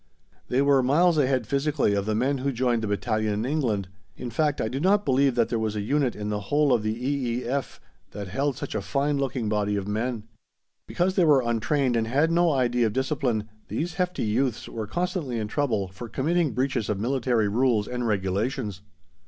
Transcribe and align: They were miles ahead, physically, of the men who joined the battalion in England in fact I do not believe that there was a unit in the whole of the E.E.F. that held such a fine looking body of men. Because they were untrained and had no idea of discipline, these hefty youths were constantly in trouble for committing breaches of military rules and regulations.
They 0.47 0.63
were 0.63 0.81
miles 0.81 1.19
ahead, 1.19 1.45
physically, 1.45 1.93
of 1.93 2.07
the 2.07 2.15
men 2.15 2.39
who 2.39 2.51
joined 2.51 2.81
the 2.81 2.87
battalion 2.87 3.45
in 3.45 3.45
England 3.45 3.87
in 4.17 4.31
fact 4.31 4.59
I 4.59 4.67
do 4.67 4.79
not 4.79 5.05
believe 5.05 5.35
that 5.35 5.49
there 5.49 5.59
was 5.59 5.75
a 5.75 5.81
unit 5.81 6.15
in 6.15 6.29
the 6.29 6.39
whole 6.49 6.73
of 6.73 6.81
the 6.81 6.89
E.E.F. 7.07 7.79
that 8.09 8.27
held 8.27 8.57
such 8.57 8.73
a 8.73 8.81
fine 8.81 9.19
looking 9.19 9.47
body 9.47 9.75
of 9.75 9.87
men. 9.87 10.23
Because 10.87 11.13
they 11.13 11.23
were 11.23 11.43
untrained 11.45 11.95
and 11.95 12.07
had 12.07 12.31
no 12.31 12.51
idea 12.51 12.87
of 12.87 12.93
discipline, 12.93 13.47
these 13.67 13.93
hefty 13.93 14.23
youths 14.23 14.67
were 14.67 14.87
constantly 14.87 15.37
in 15.37 15.47
trouble 15.47 15.89
for 15.89 16.09
committing 16.09 16.53
breaches 16.55 16.89
of 16.89 16.99
military 16.99 17.47
rules 17.47 17.87
and 17.87 18.07
regulations. 18.07 18.81